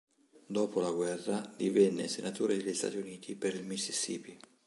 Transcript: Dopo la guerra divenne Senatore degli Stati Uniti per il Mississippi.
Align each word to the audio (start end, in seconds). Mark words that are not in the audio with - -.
Dopo 0.47 0.79
la 0.79 0.89
guerra 0.89 1.53
divenne 1.55 2.07
Senatore 2.07 2.57
degli 2.57 2.73
Stati 2.73 2.97
Uniti 2.97 3.35
per 3.35 3.53
il 3.53 3.63
Mississippi. 3.65 4.35